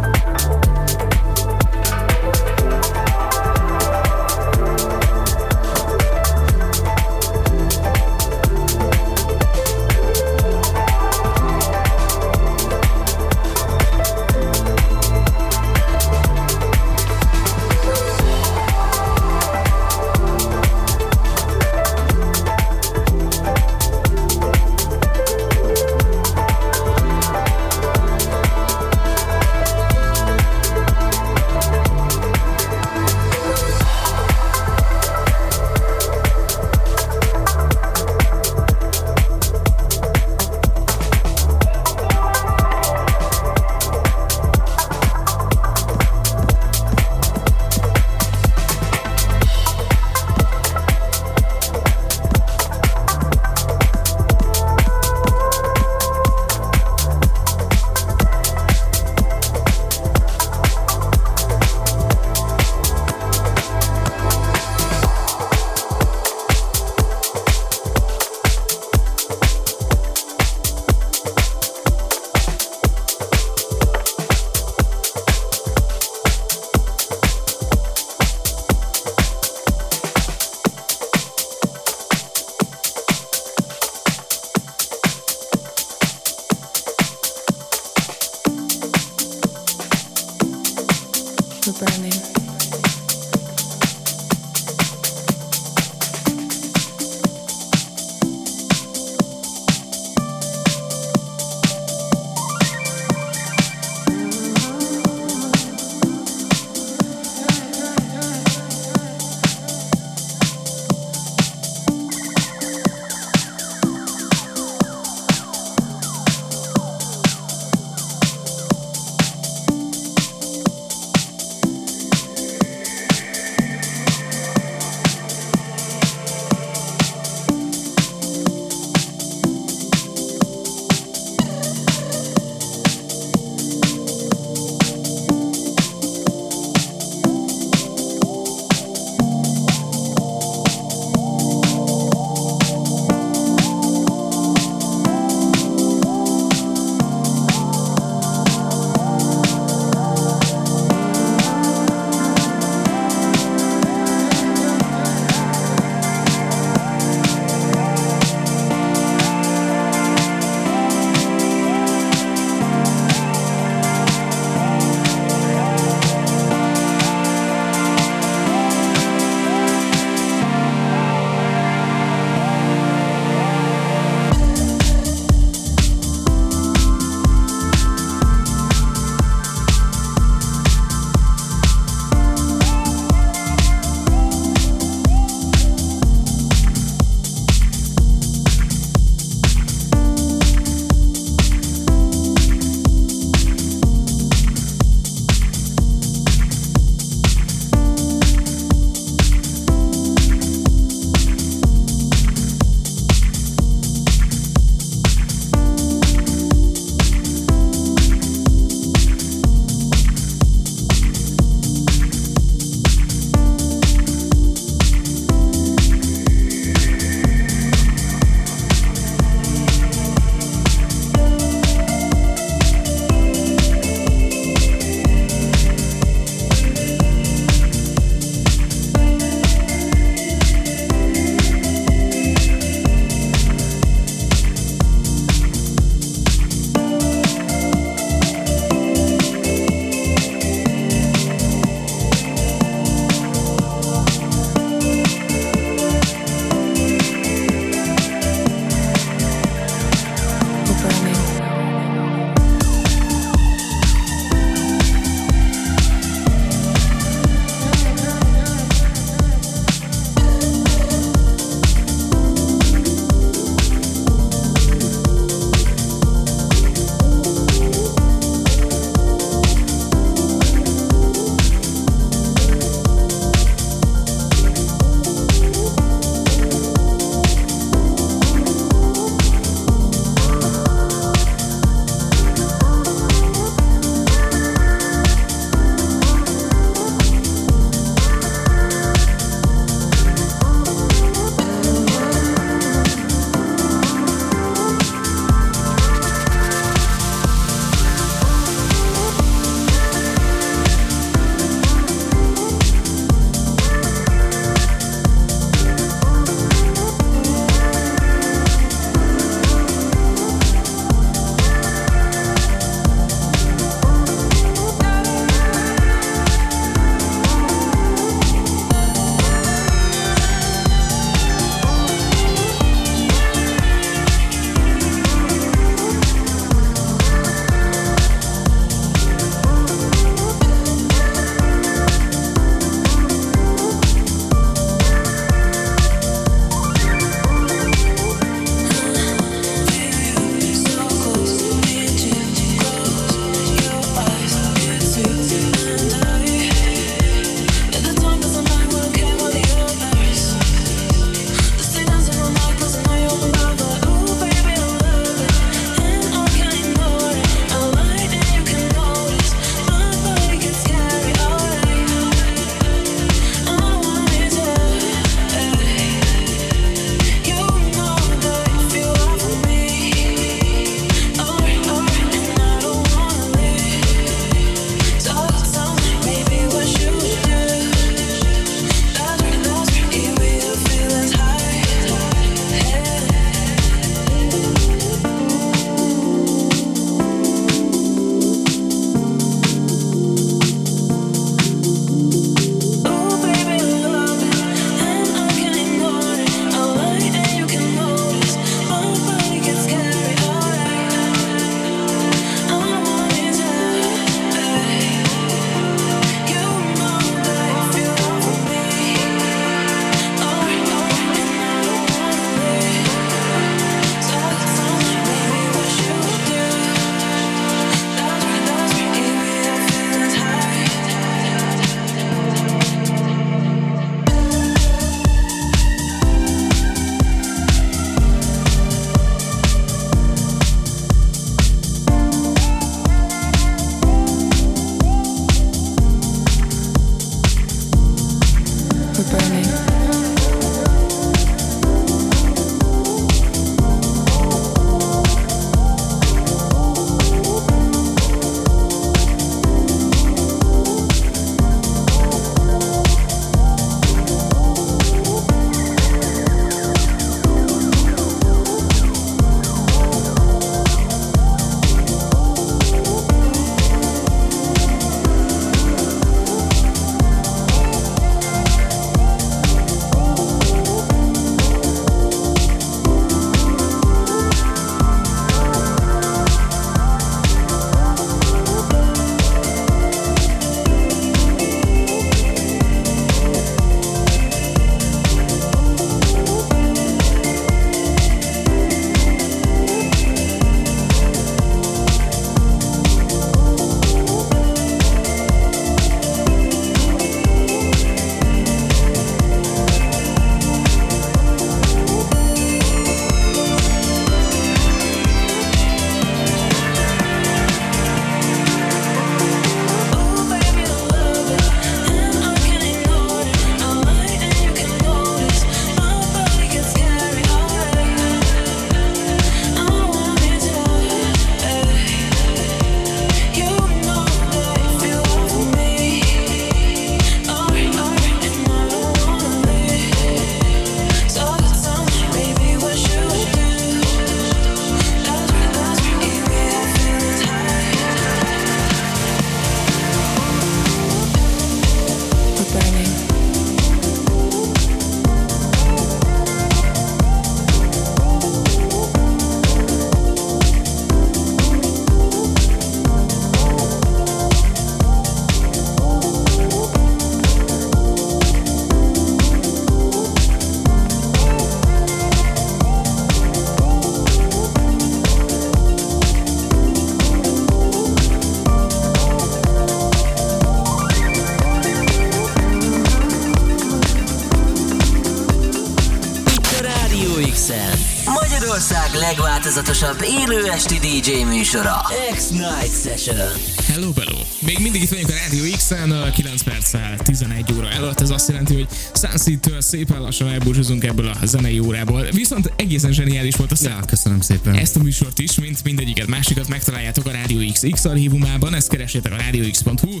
Legváltozatosabb 579.00 580.02
élő 580.02 580.50
esti 580.50 580.78
DJ 580.78 581.22
műsora. 581.22 581.76
X-Night 582.14 582.82
Session. 582.82 583.28
Hello, 583.66 583.92
hello! 583.96 584.18
Még 584.40 584.58
mindig 584.58 584.82
itt 584.82 584.88
vagyunk 584.88 585.08
a 585.08 585.12
Radio 585.28 585.56
X-en, 585.56 586.12
9 586.12 586.42
perccel 586.42 586.96
11 587.04 587.52
óra 587.56 587.70
előtt. 587.70 588.00
Ez 588.00 588.10
azt 588.10 588.28
jelenti, 588.28 588.54
hogy 588.54 588.68
Sunseed-től 588.94 589.60
szépen 589.60 590.00
lassan 590.00 590.28
elbúcsúzunk 590.28 590.84
ebből 590.84 591.08
a 591.08 591.26
zenei 591.26 591.58
órából. 591.58 592.02
Viszont 592.10 592.52
egészen 592.56 592.92
zseniális 592.92 593.36
volt 593.36 593.52
a 593.52 593.56
szám. 593.56 593.76
Ja, 593.78 593.84
köszönöm 593.86 594.20
szépen. 594.20 594.54
Ezt 594.54 594.76
a 594.76 594.82
műsort 594.82 595.18
is, 595.18 595.34
mint 595.34 595.64
mindegyiket 595.64 596.06
másikat 596.06 596.48
megtaláljátok 596.48 597.06
a 597.06 597.10
Radio 597.10 597.52
X 597.52 597.62
X 597.70 597.84
archívumában, 597.84 598.54
ezt 598.54 598.68
keresétek 598.68 599.12
a 599.12 599.16
radiox.hu 599.16 600.00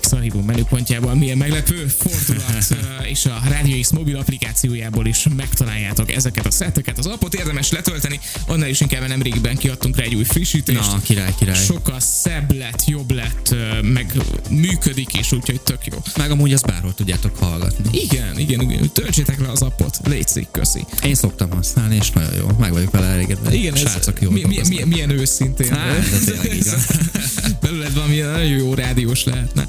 X 0.00 0.12
archívum 0.12 0.44
menüpontjában, 0.44 1.18
milyen 1.18 1.38
meglepő 1.38 1.86
fordulat, 1.86 2.74
és 3.12 3.26
a 3.26 3.40
Radio 3.48 3.80
X 3.80 3.90
mobil 3.90 4.16
applikációjából 4.16 5.06
is 5.06 5.26
megtaláljátok 5.36 6.12
ezeket 6.12 6.46
a 6.46 6.50
szetteket. 6.50 6.98
Az 6.98 7.06
appot 7.06 7.34
érdemes 7.34 7.70
letölteni, 7.70 8.20
annál 8.46 8.68
is 8.68 8.80
inkább 8.80 9.00
mert 9.08 9.10
nemrégiben 9.10 9.56
kiadtunk 9.56 9.96
rá 9.96 10.02
egy 10.04 10.14
új 10.14 10.24
frissítést. 10.24 10.92
Na, 10.92 11.00
király, 11.02 11.34
király. 11.38 11.64
Sokkal 11.64 12.00
szebb 12.00 12.52
lett, 12.52 12.84
jobb 12.86 13.10
lett, 13.10 13.54
meg 13.82 14.12
működik 14.50 15.18
is, 15.18 15.32
úgyhogy 15.32 15.60
tök 15.60 15.86
jó. 15.86 15.98
Meg 16.16 16.30
amúgy 16.30 16.52
azt 16.52 16.66
bárhol 16.66 16.94
tudjátok 16.94 17.36
hallgatni. 17.36 17.98
Igen, 17.98 18.38
igen, 18.38 18.60
igen. 18.60 18.90
töltsétek 18.92 19.40
le 19.40 19.50
az 19.50 19.62
appot, 19.62 19.98
légy 20.04 20.48
köszi. 20.50 20.84
Én 21.04 21.14
szoktam 21.14 21.50
használni, 21.50 21.96
és 21.96 22.10
nagyon 22.10 22.34
jó. 22.34 22.46
Meg 22.58 22.72
vagyok 22.72 22.90
vele 22.90 23.06
elégedve. 23.06 23.54
Igen, 23.54 23.74
ez 23.74 23.80
Srácok 23.80 24.20
jól 24.20 24.32
mi, 24.32 24.44
mi, 24.44 24.54
dolgoznak. 24.54 24.84
mi, 24.84 24.94
milyen 24.94 25.10
őszintén. 25.10 25.72
Hát, 25.72 26.24
de 26.24 26.32
tényleg. 26.32 26.78
Belőled 27.60 27.94
valami 27.94 28.16
nagyon 28.16 28.50
jó 28.50 28.74
rádiós 28.74 29.24
lehetne. 29.24 29.68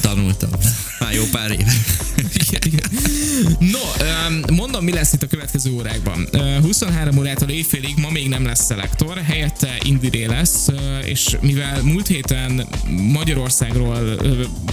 Tanultam. 0.00 0.50
Már 1.00 1.12
jó 1.12 1.22
pár 1.32 1.50
éve. 1.50 1.72
Igen, 2.48 2.60
igen. 2.64 2.90
No, 3.58 4.04
öm, 4.04 4.56
mondom, 4.56 4.84
mi 4.84 4.92
lesz 4.92 5.12
itt 5.12 5.22
a 5.22 5.26
következő 5.26 5.72
órákban. 5.72 6.28
Ö, 6.30 6.58
23 6.60 7.18
órától 7.18 7.48
éjfélig 7.48 7.94
ma 7.96 8.10
még 8.10 8.28
nem 8.28 8.44
lesz 8.44 8.64
szelektor, 8.64 9.18
helyette 9.18 9.76
Indiré 9.84 10.24
lesz, 10.24 10.66
és 11.04 11.36
mivel 11.40 11.82
múlt 11.82 12.06
héten 12.06 12.66
Magyarországról 13.12 14.20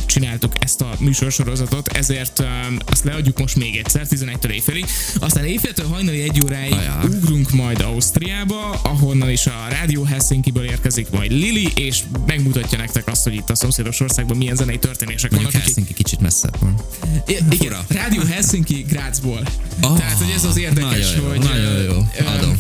csináltuk 0.06 0.52
ezt 0.60 0.82
a 0.82 0.96
műsorsorozatot, 1.00 1.88
ezért 1.88 2.44
azt 2.86 3.04
leadjuk 3.04 3.40
most 3.40 3.56
még 3.56 3.76
egyszer, 3.76 4.06
11-től 4.10 4.52
éjfélig. 4.52 4.86
Aztán 5.20 5.46
éjféltől 5.46 5.88
hajnali 5.88 6.22
egy 6.22 6.42
óráig 6.44 6.74
Ajá. 6.74 7.04
ugrunk 7.04 7.52
majd 7.52 7.82
Ausztriába, 7.82 8.70
ahonnan 8.84 9.30
is 9.30 9.48
a 9.48 9.66
Rádió 9.70 10.04
Helsinki-ből 10.04 10.64
érkezik 10.64 11.10
majd 11.10 11.32
Lili, 11.32 11.68
és 11.76 12.04
megmutatja 12.26 12.78
nektek 12.78 13.08
azt, 13.08 13.24
hogy 13.24 13.34
itt 13.34 13.50
a 13.50 13.56
szomszédos 13.56 14.00
országban 14.22 14.38
milyen 14.38 14.56
zenei 14.56 14.80
történések 14.80 15.32
Mondjuk 15.32 15.52
vannak. 15.52 15.66
Helsinki 15.68 15.94
kicsit 15.94 16.20
messzebb 16.20 16.60
van. 16.60 16.76
I- 17.28 17.32
igen, 17.32 17.58
Fura. 17.58 17.86
Rádió 17.88 18.22
Helsinki 18.22 18.86
Grazból. 18.90 19.42
Ah, 19.82 19.98
Tehát, 19.98 20.18
hogy 20.18 20.34
ez 20.36 20.44
az 20.44 20.58
érdekes, 20.58 21.14
nagyon 21.14 21.24
jó, 21.24 21.30
hogy... 21.30 21.40
nagyon 21.40 21.76
ö, 21.76 21.84
jó, 21.84 22.26
adom. 22.26 22.60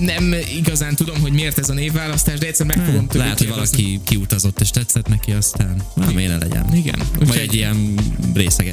Nem 0.00 0.34
igazán 0.56 0.94
tudom, 0.94 1.20
hogy 1.20 1.32
miért 1.32 1.58
ez 1.58 1.68
a 1.68 1.72
névválasztás, 1.72 2.38
de 2.38 2.46
egyszer 2.46 2.66
meg 2.66 2.76
fogom 2.76 3.06
tőlük 3.06 3.12
Lehet, 3.14 3.38
hogy 3.38 3.48
valaki 3.48 4.00
kiutazott 4.04 4.60
és 4.60 4.70
tetszett 4.70 5.08
neki, 5.08 5.32
aztán 5.32 5.82
nem 5.94 6.18
én 6.18 6.38
legyen. 6.38 6.74
Igen. 6.74 6.98
Vagy 7.18 7.38
egy 7.38 7.54
ilyen 7.54 7.94
részeg 8.34 8.66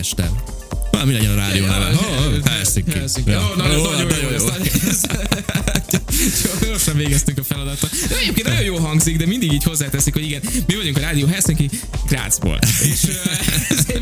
este. 0.89 0.97
Valami 0.97 1.13
legyen 1.13 1.31
a 1.31 1.35
rádió 1.35 1.65
neve. 1.65 2.49
Helsinki. 2.49 2.91
Helsinki. 2.91 3.31
Ó, 3.31 3.55
nagyon, 3.55 3.77
jó, 3.77 4.49
Gyorsan 6.61 6.95
végeztünk 6.95 7.37
a 7.37 7.43
feladattal. 7.43 7.89
De 8.09 8.17
egyébként 8.17 8.47
nagyon 8.47 8.63
jó 8.63 8.77
hangzik, 8.77 9.17
de 9.17 9.25
mindig 9.25 9.51
így 9.53 9.63
hozzáteszik, 9.63 10.13
hogy 10.13 10.23
igen, 10.23 10.41
mi 10.67 10.75
vagyunk 10.75 10.97
a 10.97 10.99
Rádió 10.99 11.27
Helsinki 11.27 11.69
Grazból. 12.07 12.59
És 12.81 12.99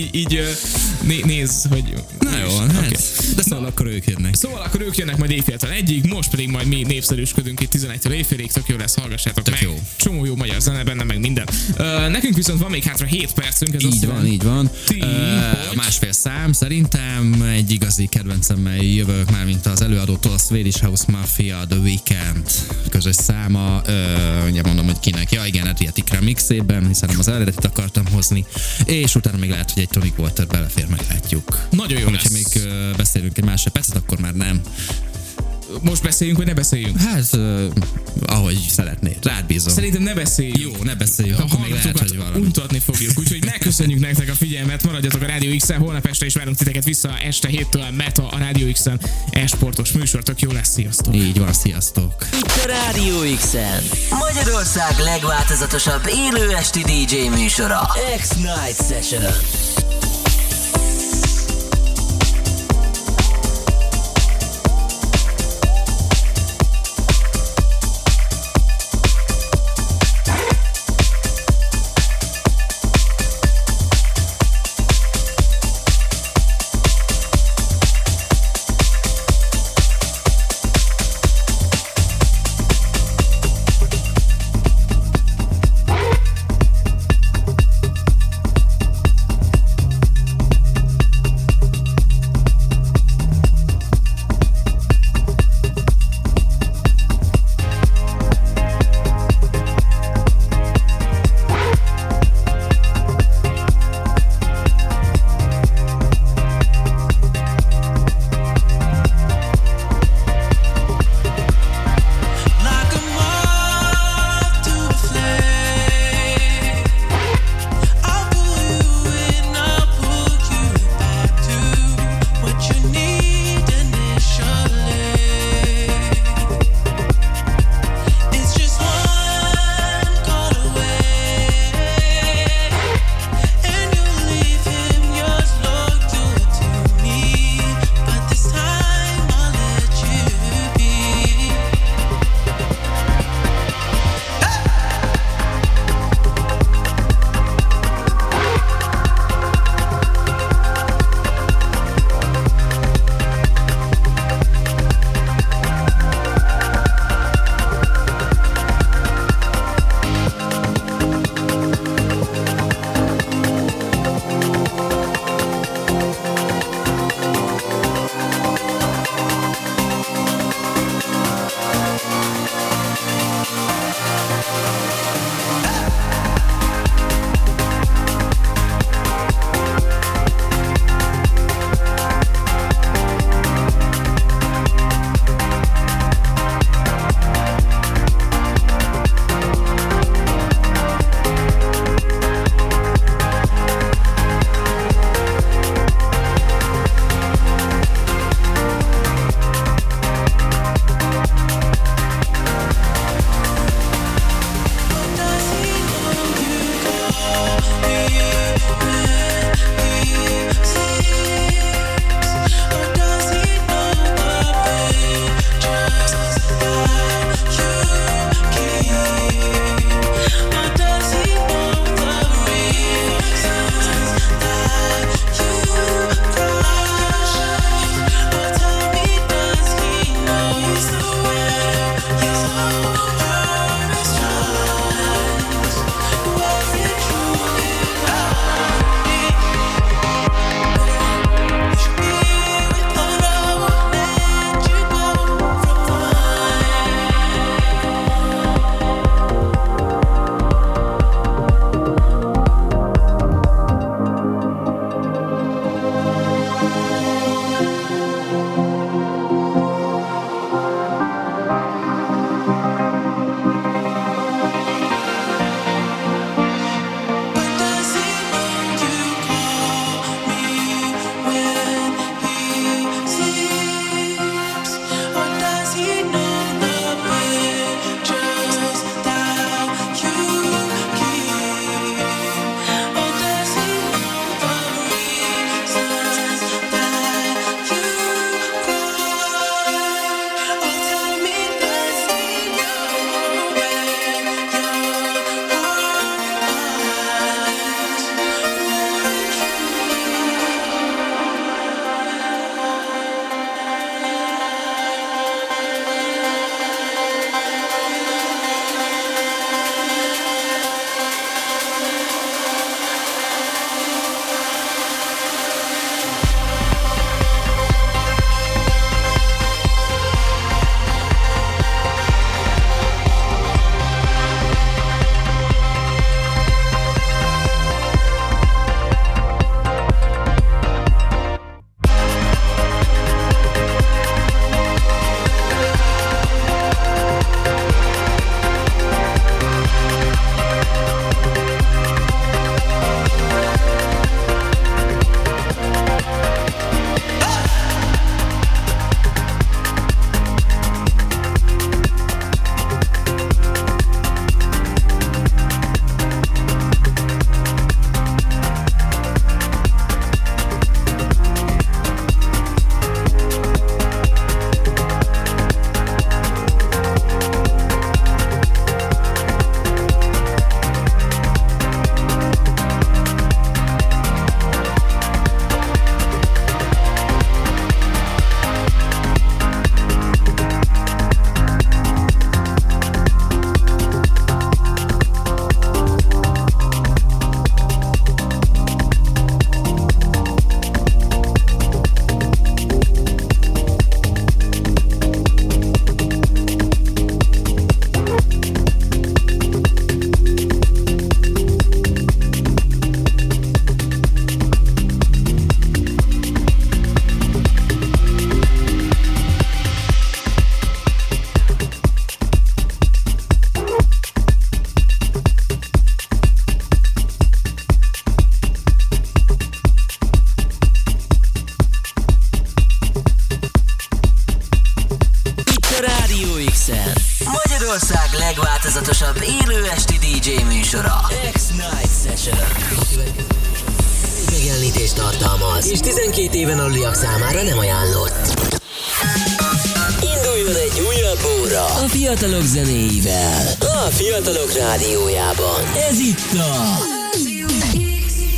így, 0.00 0.14
így, 0.14 0.56
né- 1.02 1.24
néz, 1.24 1.66
hogy... 1.70 1.94
Na 2.20 2.38
jó, 2.38 2.56
hát. 2.58 2.78
Oké. 2.86 2.96
De 3.36 3.42
szóval 3.42 3.64
akkor 3.64 3.86
ők 3.86 4.06
jönnek. 4.06 4.34
Szóval 4.34 4.62
akkor 4.62 4.80
ők 4.80 4.96
jönnek 4.96 5.16
majd 5.16 5.30
éjféltől 5.30 5.70
egyig, 5.70 6.04
most 6.04 6.30
pedig 6.30 6.48
majd 6.48 6.66
mi 6.66 6.82
népszerűsködünk 6.82 7.60
itt 7.60 7.72
11-től 7.74 8.10
éjfélig, 8.10 8.52
tök 8.52 8.68
jó 8.68 8.76
lesz, 8.76 8.94
hallgassátok 8.98 9.44
Tök 9.44 9.54
meg. 9.54 9.62
jó. 9.62 9.78
Csomó 9.96 10.24
jó 10.24 10.36
magyar 10.36 10.60
zene 10.60 10.84
benne, 10.84 11.04
meg 11.04 11.20
minden. 11.20 11.48
Uh, 11.78 12.08
nekünk 12.08 12.34
viszont 12.34 12.60
van 12.60 12.70
még 12.70 12.82
hátra 12.82 13.06
7 13.06 13.32
percünk, 13.32 13.74
ez 13.74 13.84
azt 13.84 13.94
Így 13.94 14.06
van, 14.06 14.14
jelenti- 14.14 14.32
így 14.34 14.42
van. 14.42 14.70
Ti, 14.86 15.00
Ö, 15.00 15.06
hogy? 15.68 15.76
másfél 15.76 16.12
szám 16.12 16.52
szerintem 16.52 17.42
egy 17.54 17.70
igazi 17.70 18.06
kedvencemmel 18.06 18.76
jövök 18.76 19.30
már, 19.30 19.44
mint 19.44 19.66
az 19.66 19.82
előadótól 19.82 20.32
a 20.32 20.38
Swedish 20.38 20.82
House 20.82 21.04
Mafia 21.08 21.64
The 21.68 21.78
Weekend 21.78 22.50
közös 22.90 23.14
száma. 23.14 23.80
Ö, 23.86 24.04
ugye 24.50 24.62
mondom, 24.62 24.84
hogy 24.86 24.98
kinek. 25.00 25.32
Ja 25.32 25.44
igen, 25.44 25.66
Adriatic 25.66 26.10
remixében, 26.10 26.86
hiszen 26.86 27.08
nem 27.08 27.18
az 27.18 27.28
eredetit 27.28 27.64
akartam 27.64 28.04
hozni. 28.12 28.44
És 28.84 29.14
utána 29.14 29.36
még 29.38 29.50
lehet, 29.50 29.70
hogy 29.70 29.82
egy 29.82 29.88
Tonic 30.00 30.18
Water 30.18 30.46
belefér, 30.46 30.86
meglátjuk. 30.86 31.66
Nagyon 31.70 31.98
jó 31.98 32.04
Ha 32.04 32.10
lesz. 32.12 32.30
még 32.30 32.46
beszélünk 32.96 33.38
egy 33.38 33.44
másfél 33.44 33.72
percet, 33.72 33.96
akkor 33.96 34.18
már 34.18 34.34
nem. 34.34 34.60
Most 35.82 36.02
beszéljünk, 36.02 36.38
vagy 36.38 36.46
ne 36.48 36.54
beszéljünk? 36.54 37.00
Hát, 37.00 37.38
ahogy 38.26 38.66
szeretnéd. 38.70 39.16
Rád 39.22 39.44
bízom. 39.44 39.74
Szerintem 39.74 40.02
ne 40.02 40.14
beszéljünk. 40.14 40.58
Jó, 40.58 40.82
ne 40.82 40.94
beszéljünk, 40.94 41.38
A 41.38 41.42
akkor 41.42 41.60
még 41.60 41.70
lehet, 41.70 41.84
hallgatókat 41.84 42.08
hogy 42.08 42.18
valami. 42.18 42.44
untatni 42.44 42.78
fogjuk, 42.78 43.18
úgyhogy 43.18 43.44
megköszönjük 43.44 44.00
nektek 44.00 44.28
a 44.28 44.34
figyelmet, 44.34 44.82
maradjatok 44.82 45.22
a 45.22 45.26
Rádió 45.26 45.56
X-en, 45.56 45.78
holnap 45.80 46.06
este 46.06 46.26
is 46.26 46.34
várunk 46.34 46.56
titeket 46.56 46.84
vissza 46.84 47.18
este 47.24 47.48
7-től 47.52 47.96
Meta 47.96 48.28
a 48.28 48.38
Rádió 48.38 48.72
X-en 48.72 49.00
e-sportos 49.30 49.92
műsor, 49.92 50.22
tök 50.22 50.40
jó 50.40 50.50
lesz, 50.52 50.70
sziasztok! 50.72 51.14
Így 51.16 51.38
van, 51.38 51.52
sziasztok. 51.52 52.26
Itt 52.38 52.64
a 52.64 52.66
Rádió 52.66 53.36
X-en. 53.36 53.82
Magyarország 54.10 54.98
legváltozatosabb 54.98 56.02
élő 56.14 56.54
esti 56.54 56.80
DJ 56.80 57.28
műsora. 57.40 57.80
X-Night 58.18 58.86
Session. 58.88 59.32